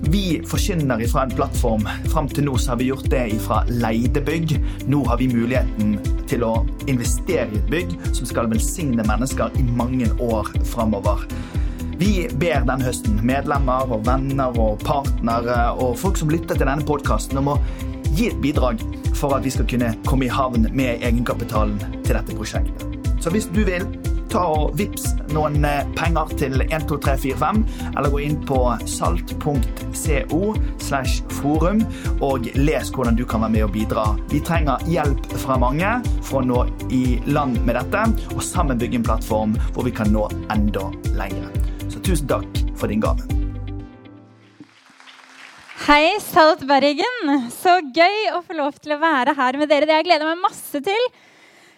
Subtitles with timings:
[0.00, 1.88] vi forkynner fra en plattform.
[2.12, 4.56] Fram til nå har vi gjort det fra leide bygg.
[4.90, 5.98] Nå har vi muligheten
[6.30, 6.54] til å
[6.90, 11.26] investere i et bygg som skal velsigne mennesker i mange år framover.
[11.98, 16.86] Vi ber denne høsten medlemmer og venner og partnere og folk som lytter til denne
[16.86, 17.60] podkasten, om å
[18.14, 18.82] gi et bidrag
[19.14, 22.98] for at vi skal kunne komme i havn med egenkapitalen til dette prosjektet.
[23.22, 23.86] Så hvis du vil,
[24.34, 25.62] ta og vips noen
[25.94, 27.60] penger til 12345,
[27.92, 28.58] eller gå inn på
[28.90, 30.40] salt.co
[30.82, 31.84] slash forum
[32.24, 34.06] og les hvordan du kan være med og bidra.
[34.32, 35.94] Vi trenger hjelp fra mange
[36.26, 38.04] for å nå i land med dette,
[38.34, 41.50] og sammen bygge en plattform hvor vi kan nå enda lenger.
[41.86, 43.22] Så tusen takk for din gave.
[45.84, 47.34] Hei, Salt Bergen.
[47.52, 49.86] Så gøy å få lov til å være her med dere.
[49.86, 51.08] Det jeg gleder meg masse til.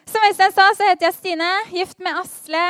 [0.06, 2.62] Som Øystein sa, så heter jeg Stine, gift med Asle.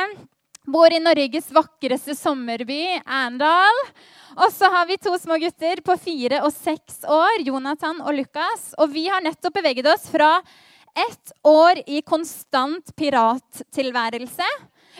[0.67, 3.81] Bor i Norges vakreste sommerby, Arendal.
[4.41, 8.71] Og så har vi to små gutter på fire og seks år, Jonathan og Lukas.
[8.81, 10.39] Og vi har nettopp beveget oss fra
[10.97, 14.49] ett år i konstant pirattilværelse.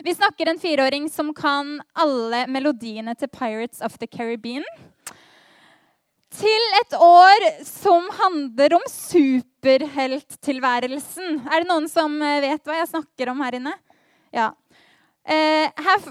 [0.06, 4.62] Vi snakker en fireåring som kan alle melodiene til Pirates of the Caribbean
[6.34, 11.48] til et år som handler om superhelttilværelsen.
[11.48, 13.74] Er det noen som vet hva jeg snakker om her inne?
[14.34, 14.48] Ja.
[15.28, 15.66] Eh,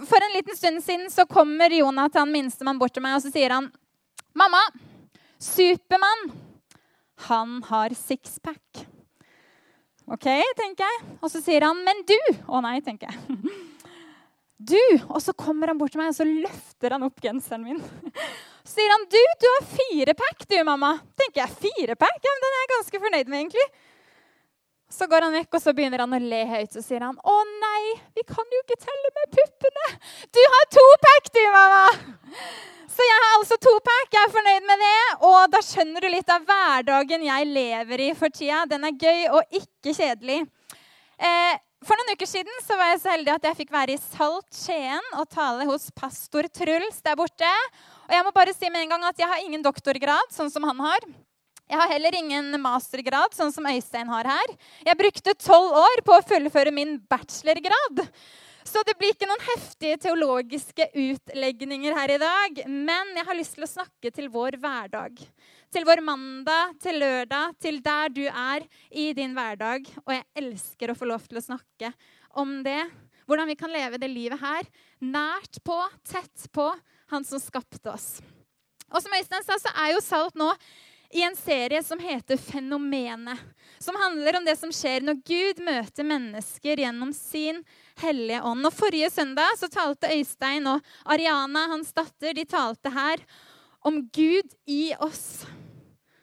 [0.10, 3.50] for en liten stund siden så kommer Jonathan, minstemann, bort til meg og så sier
[3.50, 3.72] han,
[4.38, 4.64] 'Mamma,
[5.42, 6.32] Supermann,
[7.28, 8.86] han har sixpack.'
[10.08, 11.04] OK, tenker jeg.
[11.22, 13.18] Og så sier han, 'Men du?' Å nei, tenker jeg.
[14.58, 14.82] Du!
[15.14, 17.82] Og så kommer han bort til meg og så løfter han opp genseren min.
[18.66, 22.18] Så sier han, 'Du, du har firepack, du, mamma.' tenker jeg, firepack?
[22.24, 23.68] Ja, men Den er jeg ganske fornøyd med, egentlig.
[24.98, 26.74] Så går han vekk, og så begynner han å le høyt.
[26.74, 27.84] Så sier han, 'Å nei,
[28.18, 29.92] vi kan jo ikke telle med puppene.'
[30.34, 34.08] 'Du har to pack, du, mamma.' Så jeg har altså to pack.
[34.10, 35.02] Jeg er fornøyd med det.
[35.30, 38.64] Og da skjønner du litt av hverdagen jeg lever i for tida.
[38.66, 40.40] Den er gøy og ikke kjedelig.
[41.18, 44.02] Eh, for noen uker siden så var jeg så heldig at jeg fikk være i
[44.02, 47.52] Salt Skien og tale hos pastor Truls der borte.
[48.08, 50.66] Og jeg må bare si med en gang at jeg har ingen doktorgrad, sånn som
[50.66, 51.06] han har.
[51.68, 54.54] Jeg har heller ingen mastergrad, sånn som Øystein har her.
[54.88, 58.06] Jeg brukte tolv år på å fullføre min bachelorgrad.
[58.68, 62.64] Så det blir ikke noen heftige teologiske utlegninger her i dag.
[62.68, 65.22] Men jeg har lyst til å snakke til vår hverdag.
[65.74, 69.88] Til vår mandag, til lørdag, til der du er i din hverdag.
[70.06, 71.92] Og jeg elsker å få lov til å snakke
[72.40, 72.86] om det.
[73.28, 74.68] Hvordan vi kan leve det livet her
[75.04, 75.76] nært på,
[76.08, 76.70] tett på
[77.12, 78.22] han som skapte oss.
[78.88, 80.48] Og som Øystein sa, så er jo Salt nå
[81.12, 83.40] i en serie som heter Fenomenet.
[83.84, 87.60] Som handler om det som skjer når Gud møter mennesker gjennom sin
[88.00, 88.64] hellige ånd.
[88.68, 93.24] Og Forrige søndag så talte Øystein og Ariana, hans datter, de talte her
[93.88, 95.44] om Gud i oss.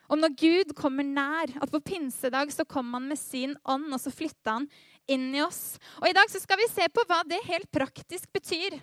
[0.09, 1.55] Om når Gud kommer nær.
[1.63, 4.69] At på pinsedag så kom han med sin ånd, og så flytta han
[5.11, 5.77] inn i oss.
[6.03, 8.79] Og I dag så skal vi se på hva det helt praktisk betyr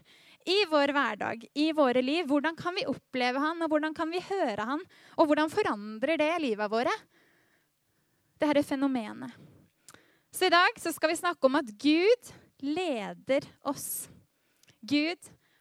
[0.49, 2.25] i vår hverdag, i våre liv.
[2.29, 4.83] Hvordan kan vi oppleve han, og hvordan kan vi høre han?
[5.17, 6.93] Og hvordan forandrer det livet våre?
[8.41, 9.33] Det er fenomenet.
[10.31, 12.31] Så i dag så skal vi snakke om at Gud
[12.63, 14.07] leder oss.
[14.81, 15.19] Gud,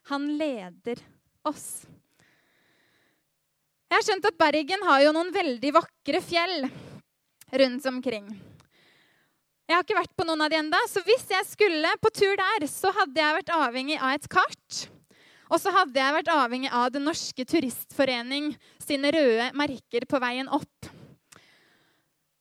[0.09, 1.03] han leder
[1.45, 1.85] oss.
[3.91, 6.69] Jeg har skjønt at Bergen har jo noen veldig vakre fjell
[7.59, 8.29] rundt omkring.
[9.67, 12.39] Jeg har ikke vært på noen av de enda, så hvis jeg skulle på tur
[12.39, 14.79] der, så hadde jeg vært avhengig av et kart.
[15.51, 20.51] Og så hadde jeg vært avhengig av Den norske turistforening sine røde merker på veien
[20.55, 20.91] opp.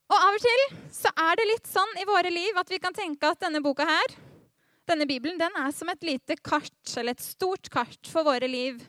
[0.10, 0.64] Og av og til
[0.94, 3.90] så er det litt sånn i våre liv at vi kan tenke at denne boka
[3.90, 4.14] her,
[4.90, 8.82] denne Bibelen, den er som et lite kart, eller et stort kart for våre liv.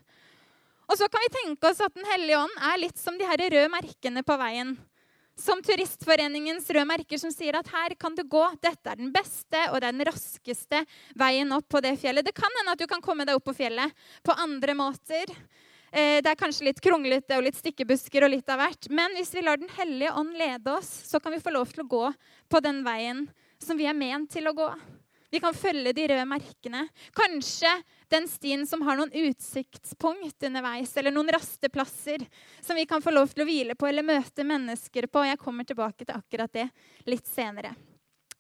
[0.91, 3.39] Og så kan vi tenke oss at Den hellige ånd er litt som de her
[3.39, 4.75] røde merkene på veien.
[5.39, 8.43] Som Turistforeningens røde merker som sier at her kan du gå.
[8.61, 10.83] Dette er den beste og den raskeste
[11.19, 12.27] veien opp på det fjellet.
[12.27, 13.95] Det kan hende at du kan komme deg opp på fjellet
[14.27, 15.31] på andre måter.
[15.93, 18.91] Eh, det er kanskje litt kronglete og litt stikkebusker og litt av hvert.
[18.91, 21.87] Men hvis vi lar Den hellige ånd lede oss, så kan vi få lov til
[21.87, 22.07] å gå
[22.51, 23.29] på den veien
[23.63, 24.73] som vi er ment til å gå.
[25.31, 26.87] Vi kan følge de røde merkene.
[27.15, 27.71] Kanskje
[28.11, 32.25] den stien som har noen utsiktspunkt underveis, eller noen rasteplasser
[32.61, 35.23] som vi kan få lov til å hvile på eller møte mennesker på.
[35.29, 36.67] Jeg kommer tilbake til akkurat det
[37.07, 37.77] litt senere.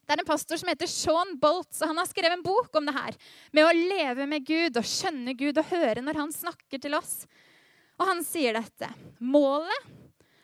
[0.02, 2.88] Det er en pastor som heter Sean Bolt, og han har skrevet en bok om
[2.88, 3.18] det her.
[3.54, 7.20] Med å leve med Gud og skjønne Gud og høre når han snakker til oss.
[8.00, 8.90] Og han sier dette.
[9.22, 9.86] Målet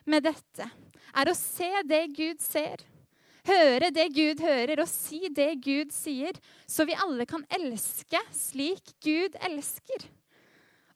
[0.06, 0.69] med dette
[1.16, 2.87] er å se det Gud ser
[3.46, 8.94] høre det Gud hører, og si det Gud sier, så vi alle kan elske slik
[9.04, 10.06] Gud elsker.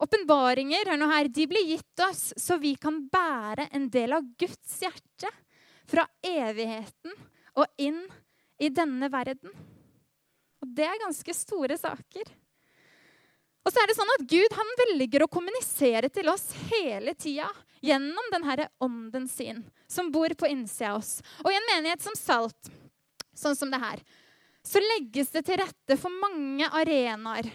[0.01, 5.29] Åpenbaringer de blir gitt oss så vi kan bære en del av Guds hjerte
[5.91, 7.13] fra evigheten
[7.59, 8.01] og inn
[8.61, 9.53] i denne verden.
[10.61, 12.33] Og det er ganske store saker.
[13.65, 17.51] Og så er det sånn at Gud han velger å kommunisere til oss hele tida
[17.85, 21.19] gjennom denne ånden sin som bor på innsida av oss.
[21.45, 22.71] Og i en menighet som Salt,
[23.37, 24.01] sånn som det her,
[24.65, 27.49] så legges det til rette for mange arenaer.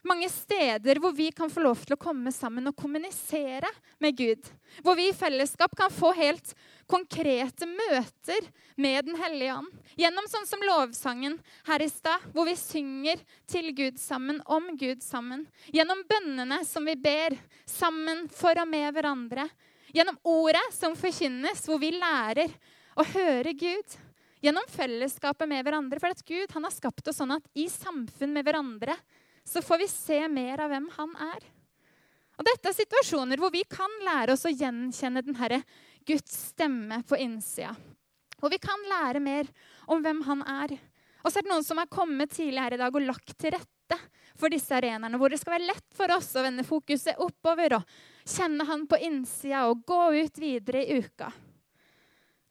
[0.00, 3.68] Mange steder hvor vi kan få lov til å komme sammen og kommunisere
[4.00, 4.46] med Gud.
[4.80, 6.54] Hvor vi i fellesskap kan få helt
[6.88, 8.48] konkrete møter
[8.80, 9.68] med Den hellige ånd.
[10.00, 11.36] Gjennom sånn som lovsangen
[11.68, 13.20] her i stad, hvor vi synger
[13.50, 15.44] til Gud sammen, om Gud sammen.
[15.68, 17.36] Gjennom bønnene som vi ber
[17.68, 19.50] sammen for og med hverandre.
[19.92, 22.48] Gjennom ordet som forkynnes, hvor vi lærer
[22.96, 24.00] å høre Gud.
[24.40, 26.00] Gjennom fellesskapet med hverandre.
[26.00, 28.96] For at Gud han har skapt oss sånn at i samfunn med hverandre
[29.44, 31.46] så får vi se mer av hvem han er.
[32.40, 35.62] Og Dette er situasjoner hvor vi kan lære oss å gjenkjenne denne
[36.08, 37.74] Guds stemme på innsida.
[38.40, 39.50] Hvor vi kan lære mer
[39.92, 40.72] om hvem han er.
[41.20, 43.52] Og så er det noen som har kommet tidlig her i dag og lagt til
[43.52, 43.98] rette
[44.40, 47.94] for disse arenaene, hvor det skal være lett for oss å vende fokuset oppover og
[48.24, 51.28] kjenne han på innsida og gå ut videre i uka.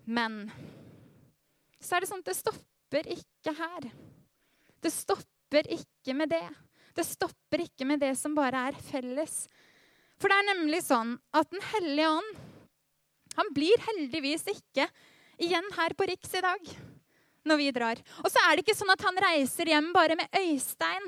[0.06, 0.44] Men
[1.82, 3.90] så er det sånn at det stopper ikke her.
[4.80, 6.46] Det stopper ikke med det.
[7.00, 9.46] Det stopper ikke med det som bare er felles.
[10.20, 12.46] For det er nemlig sånn at Den hellige ånd
[13.40, 14.84] han blir heldigvis ikke
[15.40, 16.72] igjen her på Riks i dag
[17.48, 18.02] når vi drar.
[18.20, 21.06] Og så er det ikke sånn at han reiser hjem bare med Øystein.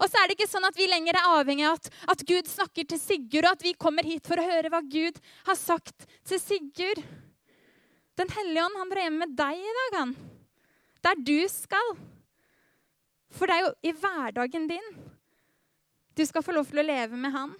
[0.00, 2.48] Og så er det ikke sånn at vi lenger er avhengig av at, at Gud
[2.48, 6.08] snakker til Sigurd, og at vi kommer hit for å høre hva Gud har sagt
[6.26, 7.02] til Sigurd.
[8.16, 10.16] Den hellige ånd han drar hjem med deg i dag, han.
[11.04, 11.92] Der du skal.
[13.36, 14.88] For det er jo i hverdagen din
[16.16, 17.54] du skal få lov til å leve med han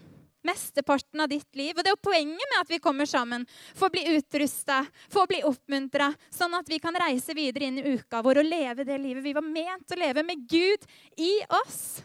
[0.46, 1.74] mesteparten av ditt liv.
[1.76, 3.46] Og det er jo poenget med at vi kommer sammen.
[3.74, 4.82] For å bli utrusta,
[5.12, 8.50] for å bli oppmuntra, sånn at vi kan reise videre inn i uka vår og
[8.50, 10.86] leve det livet vi var ment å leve, med Gud
[11.16, 11.32] i
[11.64, 12.04] oss.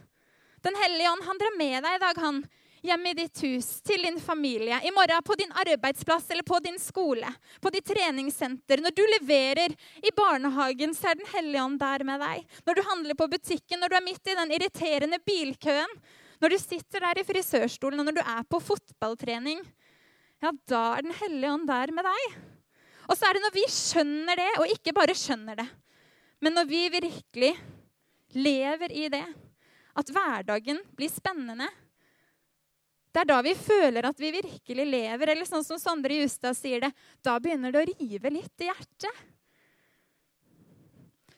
[0.66, 2.44] Den hellige ånd, han drar med deg i dag, han.
[2.82, 6.80] Hjemme i ditt hus, til din familie, i morgen på din arbeidsplass eller på din
[6.82, 7.30] skole,
[7.62, 8.82] på ditt treningssenter.
[8.82, 12.48] Når du leverer i barnehagen, så er Den hellige ånd der med deg.
[12.66, 15.94] Når du handler på butikken, når du er midt i den irriterende bilkøen,
[16.42, 19.62] når du sitter der i frisørstolen, og når du er på fotballtrening,
[20.42, 22.40] ja, da er Den hellige ånd der med deg.
[23.06, 25.68] Og så er det når vi skjønner det, og ikke bare skjønner det,
[26.42, 27.54] men når vi virkelig
[28.34, 29.26] lever i det,
[29.98, 31.68] at hverdagen blir spennende.
[33.12, 35.34] Det er da vi føler at vi virkelig lever.
[35.34, 39.26] Eller sånn som Sondre Justad sier det, da begynner det å rive litt i hjertet.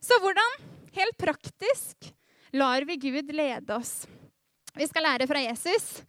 [0.03, 0.59] Så hvordan,
[0.93, 2.11] helt praktisk,
[2.53, 4.03] lar vi Gud lede oss?
[4.73, 6.01] Vi skal lære fra Jesus,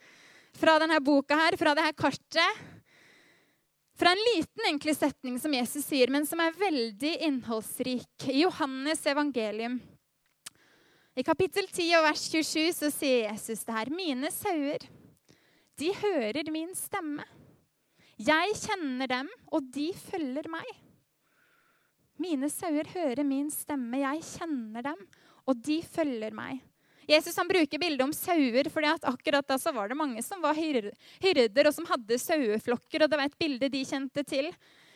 [0.56, 2.62] fra denne boka her, fra dette kartet.
[3.94, 8.26] Fra en liten enkle setning som Jesus sier, men som er veldig innholdsrik.
[8.26, 9.76] I Johannes evangelium.
[11.14, 13.92] I kapittel 10 og vers 27 så sier Jesus det her.
[13.94, 14.88] Mine sauer,
[15.78, 17.22] de hører min stemme.
[18.18, 20.66] Jeg kjenner dem, og de følger meg.
[22.18, 24.00] Mine sauer hører min stemme.
[24.02, 25.08] Jeg kjenner dem,
[25.46, 26.62] og de følger meg.
[27.08, 30.40] Jesus han bruker bildet om sauer, fordi at akkurat da så var det mange som
[30.44, 33.04] var hyrder, og som hadde saueflokker.
[33.04, 34.50] og Det var et bilde de kjente til.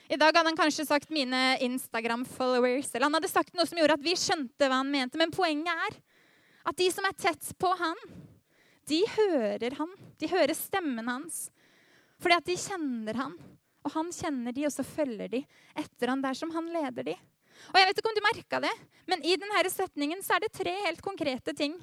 [0.08, 2.94] I dag hadde han kanskje sagt 'mine Instagram-followers'.
[2.94, 5.18] Eller han hadde sagt noe som gjorde at vi skjønte hva han mente.
[5.18, 6.00] Men poenget er
[6.64, 7.96] at de som er tett på han,
[8.88, 9.90] de hører han.
[10.18, 11.50] De hører stemmen hans.
[12.18, 13.36] Fordi at de kjenner han.
[13.84, 15.44] Og han kjenner de, og så følger de
[15.76, 17.16] etter han der som han leder de.
[17.68, 18.74] Og jeg vet ikke om du merka det,
[19.10, 21.76] men i denne setningen så er det tre helt konkrete ting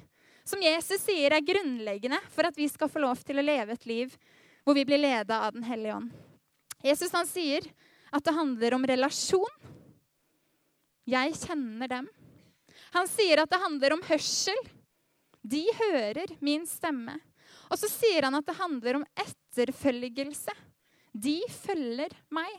[0.46, 3.86] som Jesus sier er grunnleggende for at vi skal få lov til å leve et
[3.88, 4.14] liv
[4.66, 6.12] hvor vi blir leda av Den hellige ånd.
[6.86, 7.66] Jesus han sier
[8.14, 9.56] at det handler om relasjon.
[11.06, 12.08] Jeg kjenner dem.
[12.94, 14.58] Han sier at det handler om hørsel.
[15.42, 17.18] De hører min stemme.
[17.70, 20.54] Og så sier han at det handler om etterfølgelse.
[21.16, 22.50] De følger meg.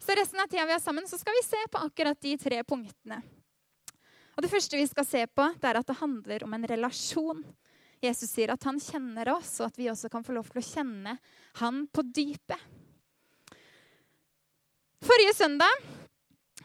[0.00, 2.60] Så resten av tida vi er sammen, så skal vi se på akkurat de tre
[2.66, 3.22] punktene.
[4.34, 7.44] Og Det første vi skal se på, det er at det handler om en relasjon.
[8.04, 10.66] Jesus sier at han kjenner oss, og at vi også kan få lov til å
[10.66, 11.16] kjenne
[11.60, 12.58] han på dypet.
[15.04, 15.84] Forrige søndag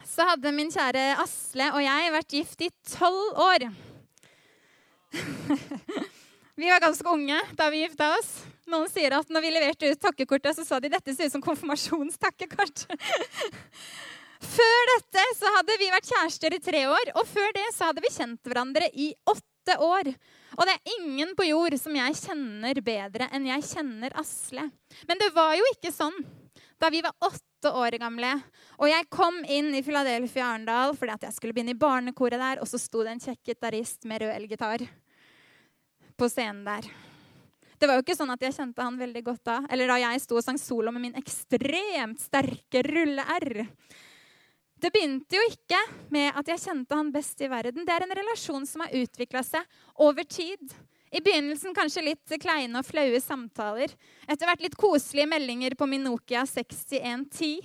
[0.08, 3.66] så hadde min kjære Asle og jeg vært gift i tolv år.
[6.60, 8.30] vi var ganske unge da vi gifta oss.
[8.70, 11.44] Noen sier at når vi leverte ut takkekortet, så sa de dette ser ut som
[11.44, 12.86] konfirmasjonstakkekort.
[14.40, 18.04] før dette så hadde vi vært kjærester i tre år, og før det så hadde
[18.04, 20.12] vi kjent hverandre i åtte år.
[20.58, 24.66] Og det er ingen på jord som jeg kjenner bedre enn jeg kjenner Asle.
[25.08, 26.16] Men det var jo ikke sånn
[26.80, 28.32] da vi var åtte år gamle.
[28.80, 32.62] Og jeg kom inn i Philadelphia Arendal fordi at jeg skulle begynne i barnekoret der,
[32.62, 34.84] og så sto det en kjekk gitarist med rød elgitar
[36.16, 36.88] på scenen der.
[37.80, 39.58] Det var jo ikke sånn at jeg kjente han veldig godt da.
[39.72, 43.62] Eller da jeg sto og sang solo med min ekstremt sterke rulle-R.
[44.80, 45.78] Det begynte jo ikke
[46.12, 47.84] med at jeg kjente han best i verden.
[47.84, 50.62] Det er en relasjon som har utvikla seg over tid.
[51.10, 53.92] I begynnelsen kanskje litt kleine og flaue samtaler.
[54.30, 57.58] Etter hvert litt koselige meldinger på min Nokia 6110.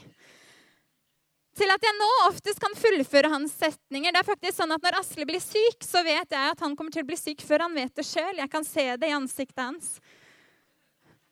[1.55, 4.11] Til at jeg nå oftest kan fullføre hans setninger.
[4.11, 6.91] Det er faktisk sånn at Når Asle blir syk, så vet jeg at han kommer
[6.91, 8.41] til å bli syk før han vet det sjøl.
[8.41, 9.93] Jeg kan se det i ansiktet hans.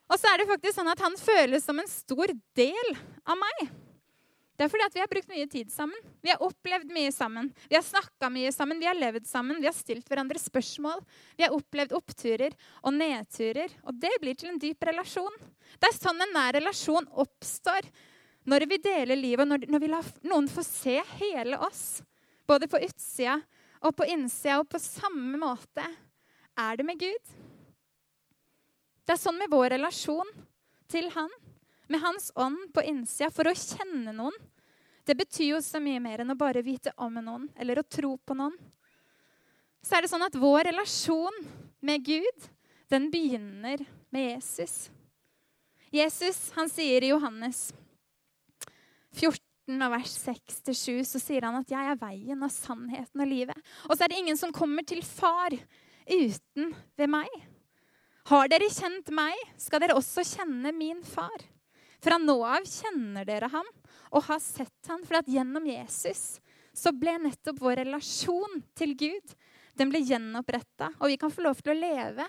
[0.07, 3.65] Og så er det faktisk sånn at han føles som en stor del av meg.
[4.53, 6.09] Det er fordi at vi har brukt mye tid sammen.
[6.21, 7.49] Vi har opplevd mye sammen.
[7.69, 11.01] Vi har snakka mye sammen, vi har levd sammen, vi har stilt hverandre spørsmål.
[11.39, 15.39] Vi har opplevd oppturer og nedturer, og det blir til en dyp relasjon.
[15.81, 17.89] Det er sånn en nær relasjon oppstår
[18.45, 22.03] når vi deler livet, når, når vi lar noen få se hele oss.
[22.45, 23.39] Både på utsida
[23.83, 25.85] og på innsida, og på samme måte
[26.59, 27.37] er det med Gud.
[29.03, 30.29] Det er sånn med vår relasjon
[30.91, 31.31] til Han
[31.93, 34.35] med Hans ånd på innsida for å kjenne noen.
[35.05, 38.15] Det betyr jo så mye mer enn å bare vite om noen eller å tro
[38.17, 38.55] på noen.
[39.83, 41.39] Så er det sånn at vår relasjon
[41.83, 42.49] med Gud,
[42.91, 43.83] den begynner
[44.13, 44.87] med Jesus.
[45.93, 47.67] Jesus han sier i Johannes
[49.13, 53.61] 14 vers 6-7 så sier han at 'jeg er veien og sannheten og livet'.
[53.89, 55.51] Og så er det ingen som kommer til far
[56.07, 57.29] uten ved meg.
[58.25, 61.52] Har dere kjent meg, skal dere også kjenne min far.
[62.03, 63.67] Fra nå av kjenner dere ham
[64.11, 66.41] og har sett ham, for at gjennom Jesus
[66.73, 69.35] så ble nettopp vår relasjon til Gud
[69.79, 72.25] den ble gjenoppretta, og vi kan få lov til å leve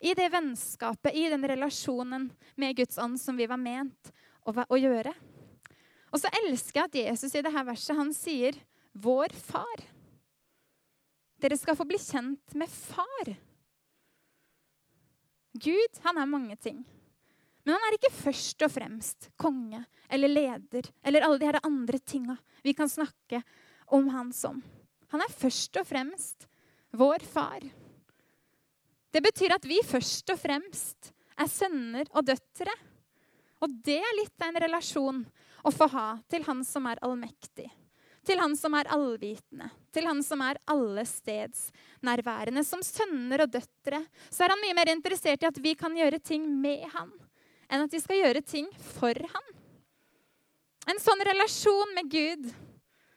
[0.00, 2.28] i det vennskapet, i den relasjonen
[2.60, 4.12] med Guds ånd som vi var ment
[4.44, 5.12] å, å gjøre.
[6.12, 8.56] Og så elsker jeg at Jesus i dette verset han sier
[8.96, 9.84] 'vår far'.
[11.40, 13.34] Dere skal få bli kjent med far.
[15.52, 16.84] Gud, han er mange ting.
[17.66, 21.98] Men han er ikke først og fremst konge eller leder eller alle de her andre
[21.98, 23.40] tinga vi kan snakke
[23.90, 24.60] om han som.
[25.10, 26.46] Han er først og fremst
[26.94, 27.66] vår far.
[29.10, 32.70] Det betyr at vi først og fremst er sønner og døtre.
[33.64, 35.20] Og det er litt av en relasjon
[35.66, 37.66] å få ha til han som er allmektig.
[38.26, 42.62] Til han som er allvitende, til han som er allestedsnærværende.
[42.66, 46.22] Som sønner og døtre så er han mye mer interessert i at vi kan gjøre
[46.22, 47.10] ting med han
[47.68, 49.52] enn at vi skal gjøre ting for han.
[50.86, 52.46] En sånn relasjon med Gud,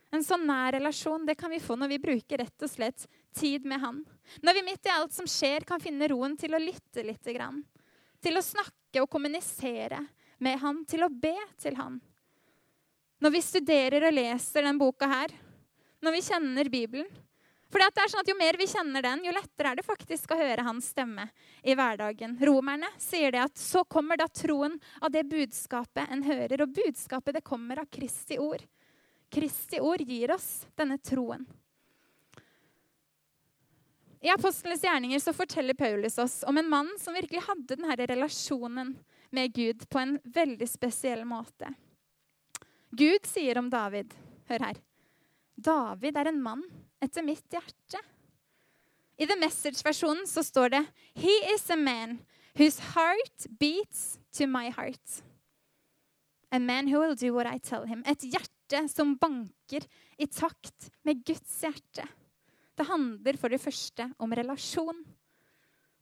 [0.10, 3.06] en sånn nær relasjon, det kan vi få når vi bruker rett og slett
[3.38, 4.02] tid med han.
[4.42, 7.30] Når vi midt i alt som skjer, kan finne roen til å lytte litt.
[8.20, 10.02] Til å snakke og kommunisere
[10.42, 12.00] med han, til å be til han.
[13.22, 15.34] Når vi studerer og leser denne boka her,
[16.02, 17.10] når vi kjenner Bibelen,
[17.70, 20.34] for det er sånn at Jo mer vi kjenner den, jo lettere er det faktisk
[20.34, 21.28] å høre hans stemme
[21.62, 22.34] i hverdagen.
[22.42, 26.66] Romerne sier det at så kommer da troen av det budskapet en hører.
[26.66, 28.66] Og budskapet det kommer av Kristi ord.
[29.30, 31.46] Kristi ord gir oss denne troen.
[34.20, 38.98] I Apostlenes gjerninger så forteller Paulus oss om en mann som virkelig hadde denne relasjonen
[39.30, 41.70] med Gud på en veldig spesiell måte.
[42.90, 44.18] Gud sier om David
[44.50, 44.78] Hør her.
[45.56, 46.64] David er en mann
[47.02, 48.02] etter mitt hjerte.
[49.20, 50.84] I The Message-versjonen så står det
[51.20, 52.20] He is a man
[52.56, 55.22] whose heart beats to my heart.
[56.52, 58.04] A man who will do what I tell him.
[58.08, 59.86] Et hjerte som banker
[60.18, 62.08] i takt med Guds hjerte.
[62.80, 65.04] Det handler for det første om relasjon.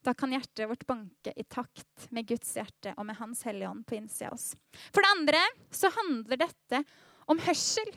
[0.06, 3.86] Da kan hjertet vårt banke i takt med Guds hjerte og med Hans Hellige Ånd
[3.88, 4.51] på innsida av oss.
[4.94, 5.42] For det andre
[5.74, 6.84] så handler dette
[7.27, 7.89] om hørsel.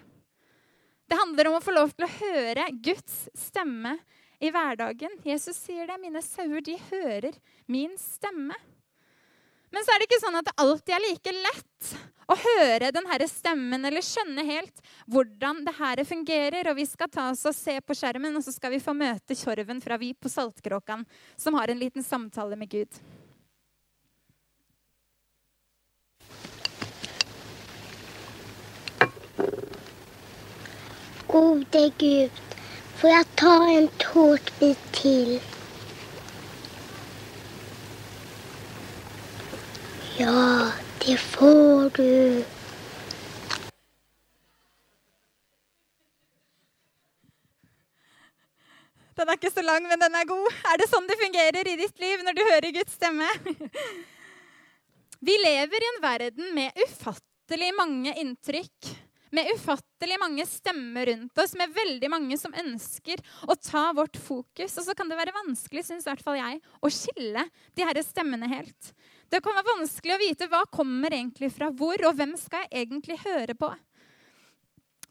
[1.10, 3.96] Det handler om å få lov til å høre Guds stemme
[4.38, 5.16] i hverdagen.
[5.26, 5.96] Jesus sier det.
[5.98, 7.34] 'Mine sauer, de hører
[7.66, 8.54] min stemme'.
[9.70, 11.90] Men så er det ikke sånn at det alltid er like lett
[12.30, 16.70] å høre denne stemmen eller skjønne helt hvordan det her fungerer.
[16.70, 19.34] Og vi skal ta oss og se på skjermen, og så skal vi få møte
[19.34, 21.02] Tjorven fra Vi på Saltkråkan,
[21.36, 23.02] som har en liten samtale med Gud.
[31.30, 32.38] Gode Gud,
[32.98, 35.36] får jeg ta en tårtbit til?
[40.18, 40.72] Ja,
[41.04, 42.08] det får du.
[49.14, 50.48] Den er ikke så lang, men den er god.
[50.72, 53.28] Er det sånn det fungerer i ditt liv når du hører Guds stemme?
[55.28, 58.90] Vi lever i en verden med ufattelig mange inntrykk.
[59.30, 64.74] Med ufattelig mange stemmer rundt oss, med veldig mange som ønsker å ta vårt fokus.
[64.74, 67.44] Og så kan det være vanskelig, syns i hvert fall jeg, å skille
[67.78, 68.90] de her stemmene helt.
[69.30, 72.88] Det kan være vanskelig å vite hva kommer egentlig fra hvor, og hvem skal jeg
[72.88, 73.70] egentlig høre på.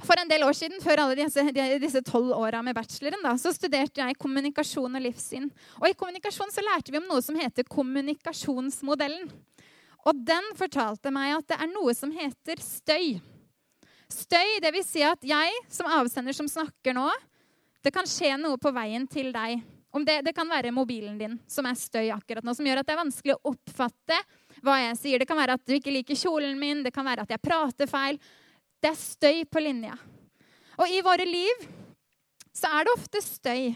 [0.04, 1.28] For en del år siden, før alle
[1.80, 5.50] disse tolv åra med bacheloren, da, så studerte jeg kommunikasjon og livssyn.
[5.82, 9.28] Og i kommunikasjon så lærte vi om noe som heter kommunikasjonsmodellen.
[10.08, 13.20] Og den fortalte meg at det er noe som heter støy.
[14.10, 17.08] Støy, det vil si at jeg som avsender som snakker nå,
[17.86, 19.62] det kan skje noe på veien til deg.
[19.90, 22.94] Det, det, kan være mobilen din som er støy akkurat nå, som gjør at det
[22.94, 24.18] er vanskelig å oppfatte
[24.62, 25.22] hva jeg sier.
[25.22, 27.90] Det kan være at du ikke liker kjolen min, det kan være at jeg prater
[27.90, 28.20] feil.
[28.80, 29.96] Det er støy på linja.
[30.80, 31.66] Og i våre liv
[32.56, 33.72] så er det ofte støy.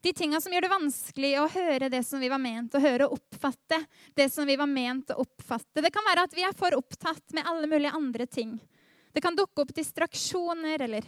[0.00, 3.08] De tinga som gjør det vanskelig å høre det som vi var ment å høre,
[3.08, 3.80] og oppfatte
[4.16, 5.82] det som vi var ment å oppfatte.
[5.82, 8.58] Det kan være at vi er for opptatt med alle mulige andre ting.
[9.18, 11.06] Det kan dukke opp distraksjoner eller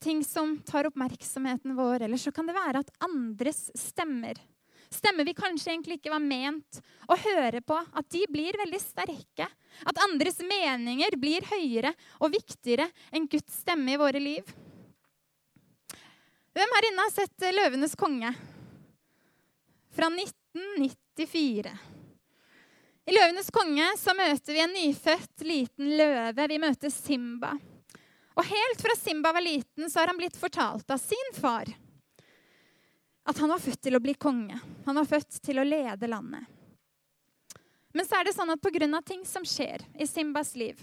[0.00, 2.06] ting som tar oppmerksomheten vår.
[2.06, 4.40] Eller så kan det være at andres stemmer
[4.88, 6.78] Stemmer vi kanskje egentlig ikke var ment
[7.12, 9.44] å høre på, at de blir veldig sterke.
[9.84, 11.92] At andres meninger blir høyere
[12.22, 14.48] og viktigere enn Guds stemme i våre liv.
[16.56, 18.32] Hvem her inne har sett 'Løvenes konge'?
[19.92, 21.76] Fra 1994.
[23.08, 26.44] I 'Løvenes konge' så møter vi en nyfødt liten løve.
[26.50, 27.54] Vi møter Simba.
[28.36, 31.70] Og helt fra Simba var liten, så har han blitt fortalt av sin far
[33.28, 34.60] at han var født til å bli konge.
[34.84, 36.44] Han var født til å lede landet.
[37.96, 39.00] Men så er det sånn at pga.
[39.02, 40.76] ting som skjer i Simbas liv,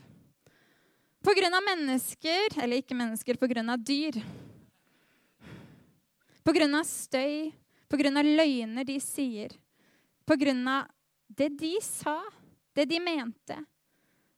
[1.26, 1.50] pga.
[1.62, 3.78] mennesker, eller ikke mennesker, pga.
[3.78, 4.22] dyr,
[6.44, 6.84] pga.
[6.84, 7.54] støy,
[7.90, 8.22] pga.
[8.22, 9.50] løgner de sier,
[10.26, 10.86] pga.
[11.28, 12.20] Det de sa,
[12.76, 13.58] det de mente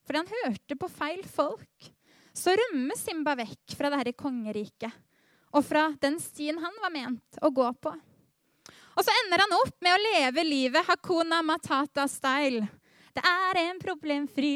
[0.06, 1.90] Fordi han hørte på feil folk,
[2.32, 4.94] så rømmer Simba vekk fra dette kongeriket
[5.56, 7.92] og fra den stien han var ment å gå på.
[8.98, 12.66] Og så ender han opp med å leve livet Hakuna Matata-style.
[13.14, 14.52] Det er en problemfri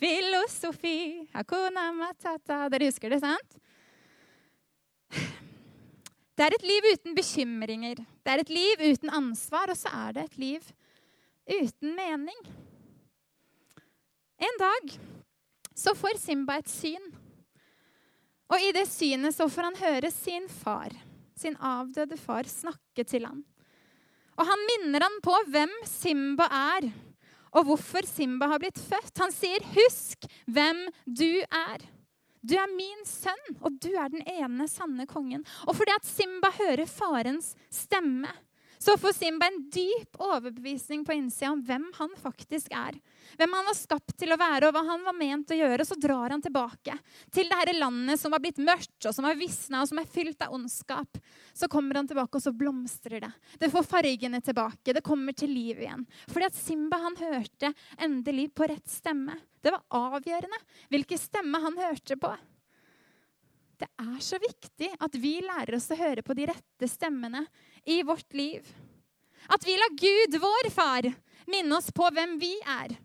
[0.00, 1.26] filosofi.
[1.34, 2.64] Hakuna Matata.
[2.72, 3.60] Dere husker det, sant?
[6.34, 8.00] Det er et liv uten bekymringer.
[8.24, 10.72] Det er et liv uten ansvar, og så er det et liv
[11.46, 12.40] uten mening.
[14.38, 14.98] En dag
[15.74, 17.10] så får Simba et syn.
[18.52, 20.92] Og i det synet så får han høre sin far,
[21.36, 23.40] sin avdøde far, snakke til han.
[24.34, 26.88] Og han minner han på hvem Simba er,
[27.54, 29.14] og hvorfor Simba har blitt født.
[29.22, 31.86] Han sier, 'Husk hvem du er'.
[32.44, 35.46] Du er min sønn, og du er den ene sanne kongen.
[35.66, 38.28] Og fordi at Simba hører farens stemme,
[38.84, 42.98] så får Simba en dyp overbevisning på innsida om hvem han faktisk er.
[43.38, 45.80] Hvem han var skapt til å være, og hva han var ment å gjøre.
[45.80, 46.98] Og så drar han tilbake
[47.32, 50.10] til det dette landet som var blitt mørkt, og som har visna, og som er
[50.18, 51.16] fylt av ondskap.
[51.56, 53.32] Så kommer han tilbake, og så blomstrer det.
[53.62, 54.92] Det får fargene tilbake.
[54.92, 56.04] Det kommer til liv igjen.
[56.28, 57.72] Fordi at Simba han hørte
[58.04, 59.38] endelig på rett stemme.
[59.64, 60.60] Det var avgjørende
[60.92, 62.36] hvilken stemme han hørte på.
[63.80, 67.42] Det er så viktig at vi lærer oss å høre på de rette stemmene
[67.86, 68.66] i vårt liv.
[69.48, 71.10] At vi lar Gud, vår far,
[71.46, 72.96] minne oss på hvem vi er.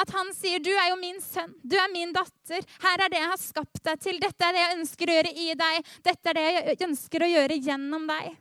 [0.00, 1.54] At han sier, 'Du er jo min sønn.
[1.62, 2.62] Du er min datter.
[2.80, 4.20] Her er det jeg har skapt deg til.
[4.22, 5.90] Dette er det jeg ønsker å gjøre i deg.
[6.02, 8.38] Dette er det jeg ønsker å gjøre gjennom deg.'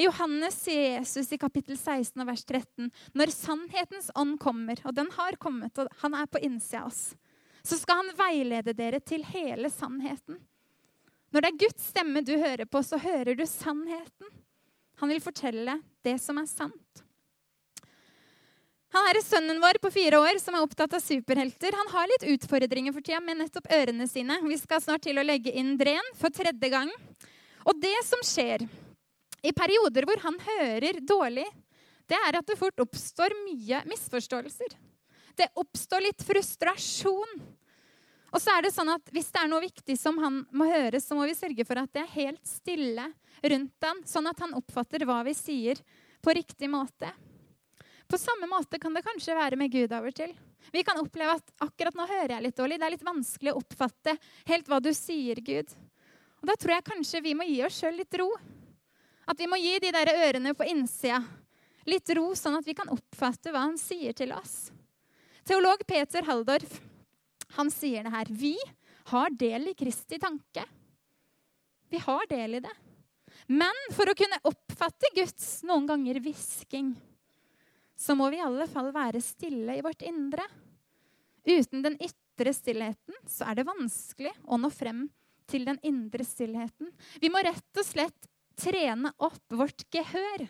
[0.00, 5.10] I Johannes sier Jesus i kapittel 16 vers 13.: Når sannhetens ånd kommer, og den
[5.12, 7.02] har kommet, og han er på innsida av oss,
[7.62, 10.38] så skal han veilede dere til hele sannheten.
[11.30, 14.32] Når det er Guds stemme du hører på, så hører du sannheten.
[15.00, 17.04] Han vil fortelle det som er sant.
[18.90, 21.76] Han er sønnen vår på fire år som er opptatt av superhelter.
[21.78, 24.40] Han har litt utfordringer for tida med nettopp ørene sine.
[24.42, 26.90] Vi skal snart til å legge inn dren for tredje gang.
[27.70, 28.66] Og det som skjer
[29.46, 31.46] i perioder hvor han hører dårlig,
[32.10, 34.74] det er at det fort oppstår mye misforståelser.
[35.38, 37.38] Det oppstår litt frustrasjon.
[38.30, 41.00] Og så er det sånn at Hvis det er noe viktig som han må høre,
[41.02, 43.08] så må vi sørge for at det er helt stille
[43.40, 45.80] rundt han, sånn at han oppfatter hva vi sier,
[46.20, 47.08] på riktig måte.
[48.10, 50.34] På samme måte kan det kanskje være med Gud og til.
[50.74, 52.78] Vi kan oppleve at akkurat nå hører jeg litt dårlig.
[52.80, 54.16] Det er litt vanskelig å oppfatte
[54.50, 55.72] helt hva du sier, Gud.
[56.42, 58.28] Og Da tror jeg kanskje vi må gi oss sjøl litt ro.
[59.30, 61.22] At vi må gi de der ørene på innsida
[61.88, 64.68] litt ro, sånn at vi kan oppfatte hva han sier til oss.
[65.46, 66.80] Teolog Peter Haldorf
[67.56, 68.30] han sier det her.
[68.30, 68.54] Vi
[69.10, 70.64] har del i Kristi tanke.
[71.90, 72.74] Vi har del i det.
[73.50, 76.92] Men for å kunne oppfatte Guds noen ganger hvisking,
[77.98, 80.44] så må vi i alle fall være stille i vårt indre.
[81.44, 85.08] Uten den ytre stillheten så er det vanskelig å nå frem
[85.50, 86.92] til den indre stillheten.
[87.20, 88.28] Vi må rett og slett
[88.60, 90.46] trene opp vårt gehør.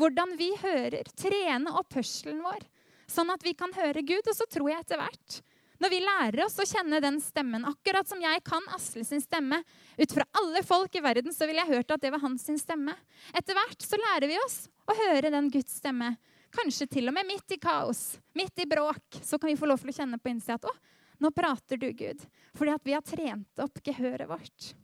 [0.00, 1.06] Hvordan vi hører.
[1.14, 2.64] Trene opp hørselen vår,
[3.10, 4.24] sånn at vi kan høre Gud.
[4.26, 5.42] Og så tror jeg etter hvert
[5.82, 9.58] når vi lærer oss å kjenne den stemmen, akkurat som jeg kan Asle sin stemme
[9.98, 12.58] Ut fra alle folk i verden så ville jeg hørt at det var hans sin
[12.58, 12.94] stemme.
[13.34, 16.14] Etter hvert så lærer vi oss å høre den Guds stemme.
[16.54, 19.20] Kanskje til og med midt i kaos, midt i bråk.
[19.22, 20.74] Så kan vi få lov til å kjenne på innsida at å,
[21.22, 22.22] nå prater du, Gud.
[22.58, 24.74] Fordi at vi har trent opp gehøret vårt.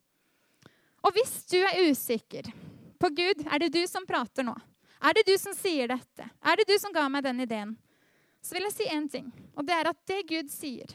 [1.07, 2.51] Og hvis du er usikker
[3.01, 4.57] på Gud, er det du som prater nå?
[5.01, 6.27] Er det du som sier dette?
[6.45, 7.77] Er det du som ga meg den ideen?
[8.43, 9.29] Så vil jeg si én ting.
[9.57, 10.91] Og det er at det Gud sier,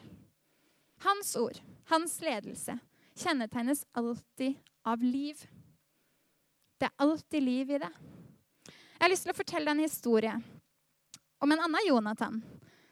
[1.05, 1.60] hans ord,
[1.91, 2.77] hans ledelse,
[3.15, 5.39] kjennetegnes alltid av liv.
[6.79, 7.91] Det er alltid liv i det.
[8.95, 10.34] Jeg har lyst til å fortelle en historie
[11.43, 12.39] om en annen Jonathan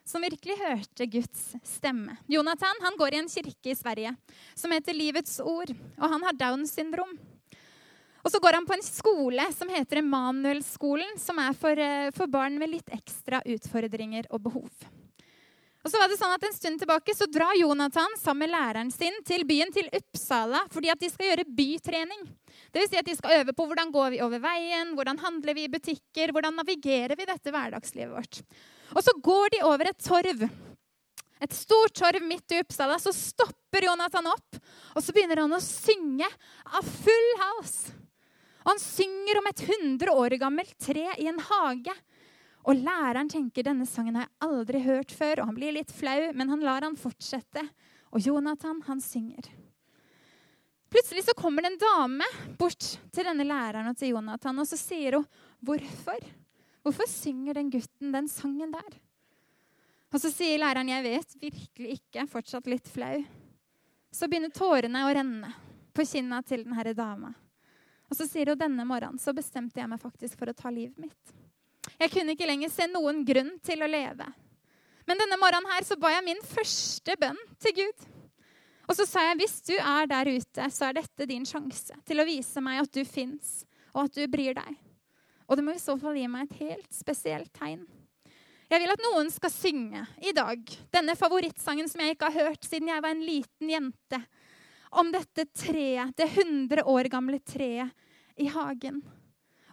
[0.06, 2.18] som virkelig hørte Guds stemme.
[2.28, 4.16] Jonathan han går i en kirke i Sverige
[4.54, 7.16] som heter Livets Ord, og han har Downs syndrom.
[8.24, 12.28] Og så går han på en skole som heter Emanuelskolen, som er for, eh, for,
[12.32, 14.70] barn med litt ekstra utfordringer og behov.
[15.84, 18.92] Og så var det sånn at En stund tilbake så drar Jonathan sammen med læreren
[18.92, 22.22] sin til byen til Uppsala fordi at de skal gjøre bytrening.
[22.72, 25.54] Det vil si at De skal øve på hvordan går vi over veien, hvordan handler
[25.54, 28.40] vi i butikker, hvordan navigerer vi dette hverdagslivet vårt.
[28.96, 30.48] Og Så går de over et torv.
[31.44, 32.96] Et stort torv midt i Uppsala.
[32.96, 34.56] Så stopper Jonathan opp,
[34.96, 36.30] og så begynner han å synge
[36.72, 37.92] av full hals.
[38.64, 41.96] Og han synger om et 100 år gammelt tre i en hage.
[42.64, 46.30] Og læreren tenker denne sangen har jeg aldri hørt før, og han blir litt flau,
[46.32, 47.66] men han lar han fortsette.
[48.16, 49.50] Og Jonathan, han synger.
[50.94, 52.28] Plutselig så kommer det en dame
[52.60, 55.26] bort til denne læreren og til Jonathan, og så sier hun,
[55.64, 56.22] 'Hvorfor?
[56.84, 59.00] Hvorfor synger den gutten den sangen der?'
[60.14, 63.26] Og så sier læreren, 'Jeg vet virkelig ikke', fortsatt litt flau.
[64.12, 65.54] Så begynner tårene å renne
[65.94, 67.34] på kinna til denne dama.
[68.12, 71.00] Og så sier hun denne morgenen så bestemte jeg meg faktisk for å ta livet
[71.02, 71.36] mitt.
[72.00, 74.28] Jeg kunne ikke lenger se noen grunn til å leve.
[75.08, 78.06] Men denne morgenen her så ba jeg min første bønn til Gud.
[78.88, 82.20] Og så sa jeg hvis du er der ute, så er dette din sjanse til
[82.20, 83.64] å vise meg at du fins,
[83.96, 84.80] og at du bryr deg.
[85.48, 87.84] Og du må i så fall gi meg et helt spesielt tegn.
[88.72, 90.62] Jeg vil at noen skal synge i dag
[90.96, 94.20] denne favorittsangen som jeg ikke har hørt siden jeg var en liten jente
[95.00, 97.92] om dette treet, det 100 år gamle treet
[98.40, 99.02] i hagen.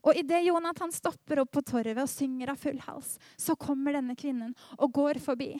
[0.00, 4.16] Og idet Jonathan stopper opp på torvet og synger av full hals, så kommer denne
[4.16, 5.52] kvinnen og går forbi.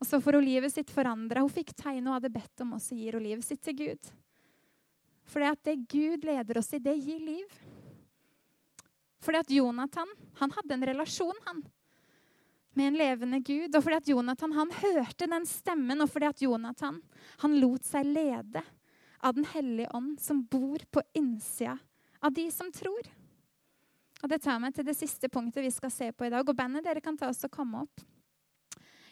[0.00, 1.42] Og så får hun livet sitt forandra.
[1.44, 4.12] Hun fikk tegn hun hadde bedt om, og så gir hun livet sitt til Gud.
[5.28, 7.58] For at det Gud leder oss i, det gir liv.
[9.20, 10.08] Fordi at Jonathan
[10.40, 11.60] han hadde en relasjon, han
[12.78, 13.74] med en levende Gud.
[13.74, 17.00] Og fordi at Jonathan han hørte den stemmen, og fordi at Jonathan
[17.44, 18.62] han lot seg lede
[19.20, 21.76] av Den hellige ånd, som bor på innsida
[22.24, 23.10] av de som tror.
[24.22, 26.46] Og Det tar meg til det siste punktet vi skal se på i dag.
[26.46, 28.02] Og bandet dere kan ta oss og komme opp.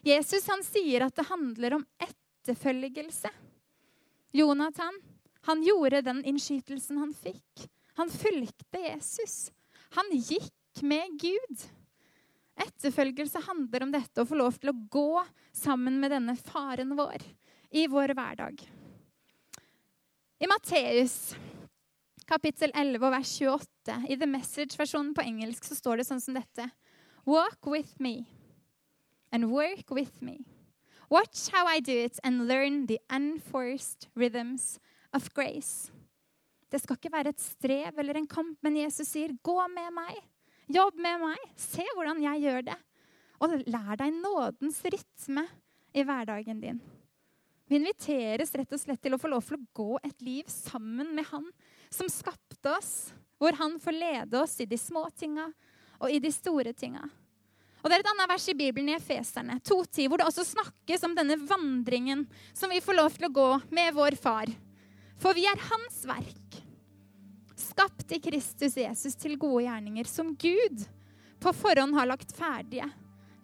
[0.04, 3.30] Jesus han sier at det handler om etterfølgelse.
[4.36, 5.00] Jonathan
[5.48, 7.68] han gjorde den innskytelsen han fikk.
[7.98, 9.50] Han fulgte Jesus.
[9.96, 11.64] Han gikk med Gud.
[12.58, 15.22] Etterfølgelse handler om dette å få lov til å gå
[15.54, 17.22] sammen med denne faren vår
[17.70, 18.64] i vår hverdag.
[20.38, 21.36] I Matteus
[22.28, 26.68] kapittel 11 vers 28, i The Message-versjonen på engelsk, så står det sånn som dette.
[27.24, 28.26] Walk with me
[29.32, 30.42] and work with me.
[31.08, 34.76] Watch how I do it and learn the unforced rhythms
[35.12, 35.90] of grace.
[36.68, 40.20] Det skal ikke være et strev eller en kamp, men Jesus sier, 'Gå med meg'.
[40.68, 41.48] Jobb med meg.
[41.56, 42.76] Se hvordan jeg gjør det.
[43.40, 45.44] Og lær deg nådens rytme
[45.96, 46.80] i hverdagen din.
[47.68, 51.12] Vi inviteres rett og slett til å få lov til å gå et liv sammen
[51.16, 51.46] med Han
[51.92, 55.50] som skapte oss, hvor Han får lede oss i de små tinga
[55.98, 57.04] og i de store tinga.
[57.78, 61.04] Og Det er et annet vers i Bibelen i Efeserne 2.10, hvor det også snakkes
[61.06, 62.26] om denne vandringen
[62.56, 64.50] som vi får lov til å gå med vår far.
[65.22, 66.47] For vi er hans verk,
[67.78, 70.80] skapt i Kristus Jesus til gode gjerninger, som Gud
[71.38, 72.88] på forhånd har lagt ferdige.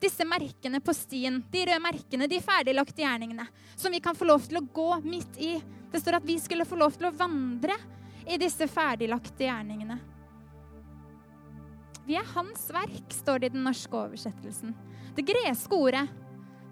[0.03, 4.43] Disse merkene på stien, de røde merkene, de ferdiglagte gjerningene, som vi kan få lov
[4.43, 5.53] til å gå midt i.
[5.93, 7.77] Det står at vi skulle få lov til å vandre
[8.27, 10.01] i disse ferdiglagte gjerningene.
[12.09, 14.75] Vi er hans verk, står det i den norske oversettelsen.
[15.15, 16.09] Det greske ordet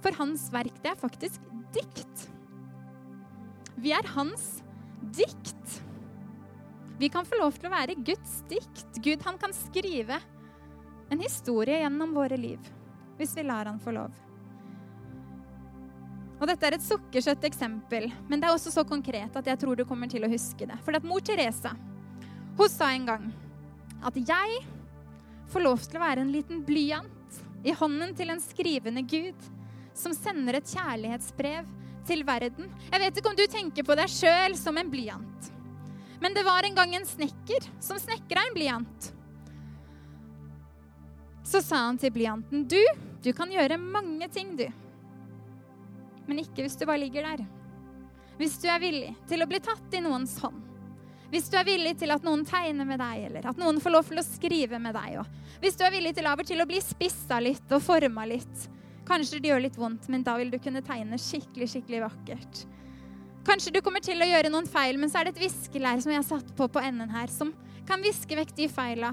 [0.03, 1.47] for hans verk, det er faktisk
[1.79, 2.27] dikt.
[3.79, 4.51] Vi er hans
[5.15, 5.83] dikt.
[7.03, 8.85] Vi kan få lov til å være Guds dikt.
[9.03, 10.21] Gud han kan skrive
[11.11, 12.69] en historie gjennom våre liv
[13.19, 14.13] hvis vi lar han få lov.
[16.39, 19.81] Og Dette er et sukkersøtt eksempel, men det er også så konkret at jeg tror
[19.81, 20.77] du kommer til å huske det.
[20.87, 21.73] For at mor Teresa
[22.55, 23.27] hun sa en gang
[24.07, 24.61] at jeg
[25.51, 29.51] får lov til å være en liten blyant i hånden til en skrivende Gud
[29.99, 31.67] som sender et kjærlighetsbrev
[32.07, 32.71] til verden.
[32.93, 35.52] Jeg vet ikke om du tenker på deg sjøl som en blyant.
[36.23, 39.09] Men det var en gang en snekker som snekra en blyant.
[41.43, 42.79] Så sa han til blyanten, du,
[43.25, 44.69] du kan gjøre mange ting, du.
[46.31, 47.43] Men ikke hvis du bare ligger der.
[48.39, 50.69] Hvis du er villig til å bli tatt i noens hånd
[51.33, 54.09] hvis du er villig til at noen tegner med deg, eller at noen får lov
[54.11, 57.39] til å skrive med deg, og hvis du er villig til til å bli spissa
[57.41, 58.69] litt og forma litt
[59.09, 62.61] Kanskje det gjør litt vondt, men da vil du kunne tegne skikkelig, skikkelig vakkert.
[63.43, 66.13] Kanskje du kommer til å gjøre noen feil, men så er det et viskelær som
[66.13, 67.51] jeg har satt på på enden her, som
[67.89, 69.11] kan viske vekk de feila.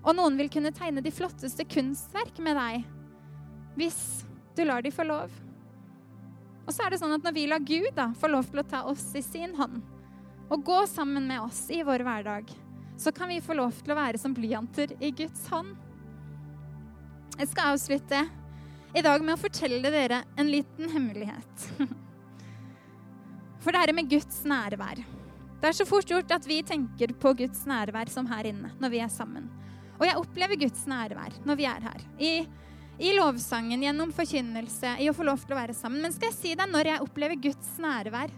[0.00, 2.88] Og noen vil kunne tegne de flotteste kunstverk med deg
[3.78, 4.00] hvis
[4.58, 5.30] du lar de få lov.
[6.66, 8.66] Og så er det sånn at når vi lar Gud da få lov til å
[8.66, 9.78] ta oss i sin hånd,
[10.50, 12.50] og gå sammen med oss i vår hverdag,
[13.00, 15.72] så kan vi få lov til å være som blyanter i Guds hånd.
[17.38, 18.26] Jeg skal avslutte
[18.90, 21.68] i dag med å fortelle dere en liten hemmelighet.
[23.60, 25.02] For det er med Guds nærvær.
[25.60, 28.94] Det er så fort gjort at vi tenker på Guds nærvær som her inne når
[28.94, 29.50] vi er sammen.
[30.00, 32.04] Og jeg opplever Guds nærvær når vi er her.
[32.16, 32.34] I,
[33.00, 36.00] i lovsangen, gjennom forkynnelse, i å få lov til å være sammen.
[36.00, 38.32] Men skal jeg si deg når jeg opplever Guds nærvær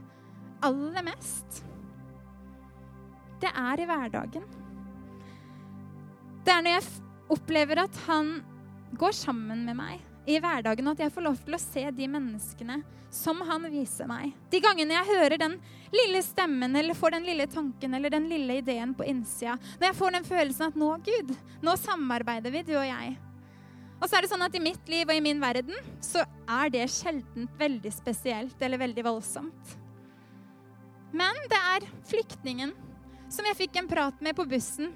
[0.66, 1.62] aller mest?
[3.42, 4.46] det er i hverdagen.
[6.42, 6.88] Det er når jeg
[7.32, 8.34] opplever at han
[8.98, 12.08] går sammen med meg i hverdagen, og at jeg får lov til å se de
[12.10, 12.78] menneskene
[13.12, 14.30] som han viser meg.
[14.50, 15.58] De gangene jeg hører den
[15.92, 19.58] lille stemmen eller får den lille tanken eller den lille ideen på innsida.
[19.80, 23.12] Når jeg får den følelsen at nå, Gud, nå samarbeider vi, du og jeg.
[24.02, 26.72] Og så er det sånn at i mitt liv og i min verden så er
[26.74, 29.76] det sjelden veldig spesielt eller veldig voldsomt.
[31.12, 32.72] Men det er flyktningen
[33.32, 34.90] som jeg fikk en prat med på bussen,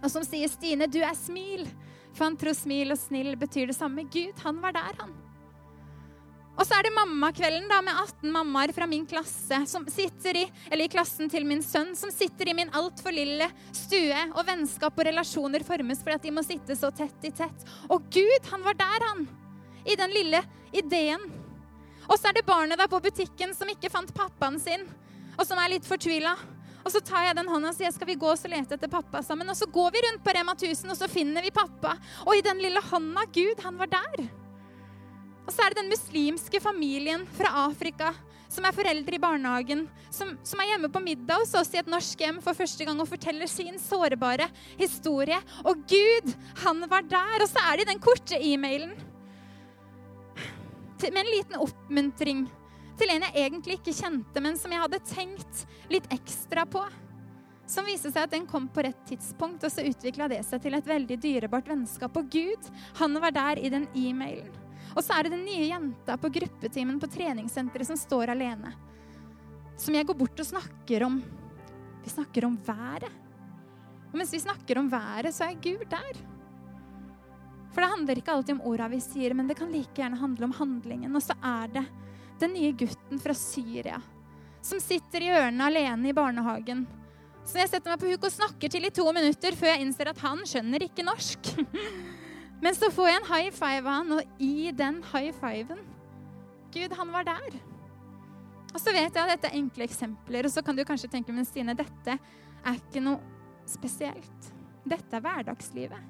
[0.00, 1.68] og som sier, 'Stine, du er smil'.
[2.14, 4.06] For han tror smil og snill betyr det samme.
[4.10, 5.12] Gud, han var der, han.
[6.60, 10.44] Og så er det mammakvelden da, med 18 mammaer fra min klasse som sitter i,
[10.68, 14.98] eller i klassen til min sønn, som sitter i min altfor lille stue, og vennskap
[14.98, 17.64] og relasjoner formes fordi at de må sitte så tett i tett.
[17.88, 19.24] Og Gud, han var der, han.
[19.88, 20.42] I den lille
[20.76, 21.24] ideen.
[22.10, 24.84] Og så er det barnet da på butikken som ikke fant pappaen sin,
[25.38, 26.34] og som er litt fortvila.
[26.84, 29.22] Og så tar jeg den hånda og sier skal vi gå og lete etter pappa
[29.24, 29.48] sammen.
[29.52, 31.96] Og så går vi rundt på Rema 1000, og så finner vi pappa.
[32.26, 34.26] Og i den lille hånda Gud, han var der.
[35.46, 38.14] Og så er det den muslimske familien fra Afrika
[38.50, 41.90] som er foreldre i barnehagen, som, som, er hjemme på middag hos oss i et
[41.90, 44.48] norsk hjem for første gang og forteller sin sårbare
[44.80, 45.38] historie.
[45.62, 46.32] Og Gud,
[46.64, 47.44] han var der.
[47.44, 48.96] Og så er det i den korte e-mailen
[51.00, 52.42] med en liten oppmuntring
[53.00, 56.82] til en jeg egentlig ikke kjente, men som jeg hadde tenkt litt ekstra på.
[57.70, 60.74] Som viste seg at den kom på rett tidspunkt, og så utvikla det seg til
[60.76, 62.16] et veldig dyrebart vennskap.
[62.18, 64.50] Og Gud, han var der i den e-mailen.
[64.90, 68.72] Og så er det den nye jenta på gruppetimen på treningssenteret som står alene.
[69.78, 71.20] Som jeg går bort og snakker om.
[72.02, 73.06] Vi snakker om været.
[74.10, 76.20] Og mens vi snakker om været, så er Gud der.
[77.70, 80.48] For det handler ikke alltid om orda vi sier, men det kan like gjerne handle
[80.48, 81.14] om handlingen.
[81.14, 81.86] Og så er det
[82.40, 84.00] den nye gutten fra Syria
[84.64, 86.84] som sitter i ørene alene i barnehagen.
[87.48, 90.10] Så jeg setter meg på huk og snakker til i to minutter før jeg innser
[90.12, 91.52] at han skjønner ikke norsk.
[92.64, 95.80] Men så får jeg en high five av han, og i den high fiven
[96.70, 97.56] Gud, han var der.
[98.70, 101.34] Og så vet jeg at dette er enkle eksempler, og så kan du kanskje tenke
[101.34, 103.18] men Stine, dette er ikke noe
[103.66, 104.50] spesielt.
[104.86, 106.04] Dette er hverdagslivet.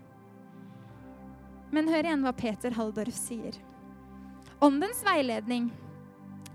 [1.72, 3.56] Men hør igjen hva Peter Halldorf sier.
[4.60, 5.70] Åndens veiledning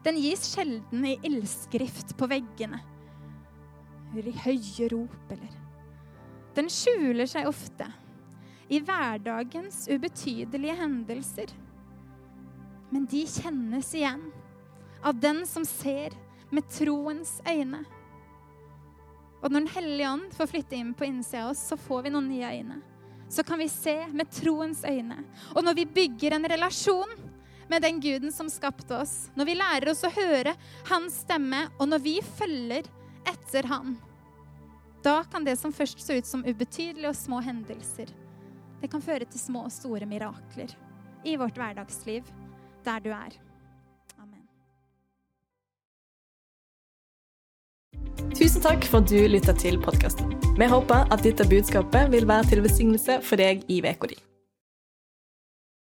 [0.06, 2.82] den gis sjelden i ildskrift på veggene
[4.12, 5.62] eller i høye rop eller
[6.56, 7.88] Den skjuler seg ofte
[8.72, 11.50] i hverdagens ubetydelige hendelser.
[12.94, 14.24] Men de kjennes igjen
[15.06, 16.16] av den som ser
[16.54, 17.84] med troens øyne.
[19.44, 22.14] Og når Den hellige ånd får flytte inn på innsida av oss, så får vi
[22.16, 22.80] noen nye øyne.
[23.30, 25.20] Så kan vi se med troens øyne.
[25.54, 27.12] Og når vi bygger en relasjon
[27.68, 30.56] med den guden som skapte oss, når vi lærer oss å høre
[30.90, 32.90] hans stemme, og når vi følger
[33.30, 33.96] etter han,
[35.06, 38.10] da kan det som først så ut som ubetydelige og små hendelser,
[38.82, 40.74] det kan føre til små og store mirakler
[41.26, 42.26] i vårt hverdagsliv,
[42.86, 43.38] der du er.
[44.22, 44.46] Amen.
[48.34, 50.34] Tusen takk for at du lytta til podkasten.
[50.58, 54.22] Vi håper at dette budskapet vil være til velsignelse for deg i uka di.